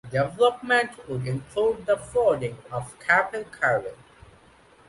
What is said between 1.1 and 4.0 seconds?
include the flooding of Capel Celyn.